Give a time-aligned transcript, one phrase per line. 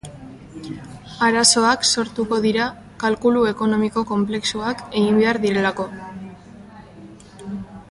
[1.27, 2.65] Arazoak sortuko dira
[3.05, 5.89] kalkulu ekonomiko konplexuak egin behar direlako.